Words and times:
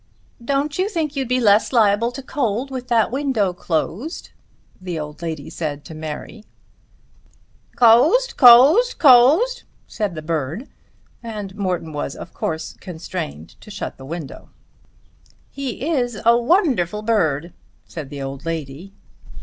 "Don't 0.43 0.79
you 0.79 0.89
think 0.89 1.15
you'd 1.15 1.27
be 1.27 1.39
less 1.39 1.71
liable 1.71 2.11
to 2.13 2.23
cold 2.23 2.71
with 2.71 2.87
that 2.87 3.11
window 3.11 3.53
closed?" 3.53 4.31
the 4.81 4.97
old 4.99 5.21
lady 5.21 5.47
said 5.47 5.85
to 5.85 5.93
Mary. 5.93 6.43
"Cosed, 7.75 8.35
cosed, 8.35 8.97
cosed," 8.97 9.61
said 9.85 10.15
the 10.15 10.23
bird, 10.23 10.67
and 11.21 11.55
Morton 11.55 11.93
was 11.93 12.15
of 12.15 12.33
course 12.33 12.73
constrained 12.81 13.49
to 13.61 13.69
shut 13.69 13.97
the 13.99 14.03
window. 14.05 14.49
"He 15.51 15.87
is 15.87 16.19
a 16.25 16.35
wonderful 16.35 17.03
bird," 17.03 17.53
said 17.85 18.09
the 18.09 18.23
old 18.23 18.43
lady. 18.43 18.93